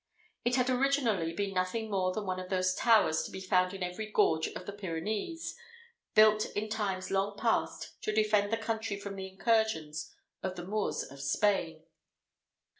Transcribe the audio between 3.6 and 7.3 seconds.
in every gorge of the Pyrenees, built in times